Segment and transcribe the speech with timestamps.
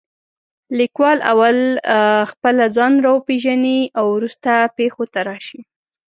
[0.77, 1.57] لیکوال اول
[2.31, 5.61] خپله ځان را وپېژنې او وروسته پېښو ته راشي.